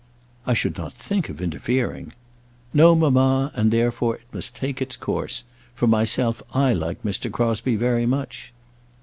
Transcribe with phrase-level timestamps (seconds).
[0.47, 2.13] "I should not think of interfering."
[2.73, 5.43] "No, mamma; and therefore it must take its course.
[5.75, 7.31] For myself, I like Mr.
[7.31, 8.51] Crosbie very much."